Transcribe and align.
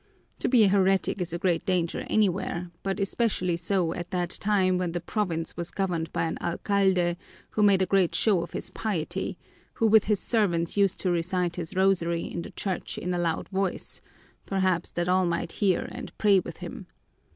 To 0.39 0.49
be 0.49 0.63
a 0.63 0.67
heretic 0.67 1.21
is 1.21 1.31
a 1.31 1.37
great 1.37 1.63
danger 1.63 1.99
anywhere, 2.09 2.71
but 2.81 2.99
especially 2.99 3.55
so 3.55 3.93
at 3.93 4.09
that 4.09 4.31
time 4.31 4.79
when 4.79 4.93
the 4.93 4.99
province 4.99 5.55
was 5.55 5.69
governed 5.69 6.11
by 6.11 6.23
an 6.23 6.39
alcalde 6.41 7.17
who 7.51 7.61
made 7.61 7.83
a 7.83 7.85
great 7.85 8.15
show 8.15 8.41
of 8.41 8.53
his 8.53 8.71
piety, 8.71 9.37
who 9.73 9.85
with 9.85 10.05
his 10.05 10.19
servants 10.19 10.75
used 10.75 10.99
to 11.01 11.11
recite 11.11 11.55
his 11.57 11.75
rosary 11.75 12.23
in 12.23 12.41
the 12.41 12.49
church 12.49 12.97
in 12.97 13.13
a 13.13 13.19
loud 13.19 13.47
voice, 13.49 14.01
perhaps 14.47 14.89
that 14.89 15.07
all 15.07 15.27
might 15.27 15.51
hear 15.61 15.87
and 15.91 16.17
pray 16.17 16.39
with 16.39 16.57
him. 16.65 16.87